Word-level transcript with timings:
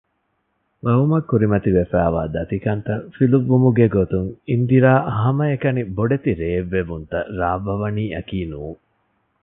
ޤައުމަށް 0.85 1.27
ކުރިމަތިވެފައިވާ 1.29 2.21
ދަތިކަންތައް 2.35 3.05
ފިލުއްވުމުގެ 3.15 3.85
ގޮތުން 3.95 4.29
އިންދިރާ 4.49 4.91
ހަމައެކަނި 5.19 5.81
ބޮޑެތި 5.95 6.31
ރޭއްވެވުންތައް 6.41 7.29
ރާއްވަވަނީއަކީ 7.39 8.37
ނޫން 8.51 8.79